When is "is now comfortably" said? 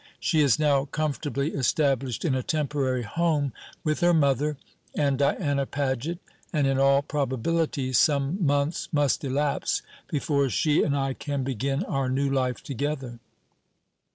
0.41-1.51